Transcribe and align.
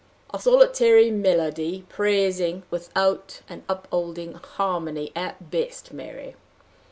"A 0.33 0.39
solitary 0.39 1.11
melody, 1.11 1.85
praising 1.87 2.63
without 2.71 3.41
an 3.47 3.63
upholding 3.69 4.33
harmony, 4.33 5.11
at 5.15 5.51
best, 5.51 5.93
Mary!" 5.93 6.33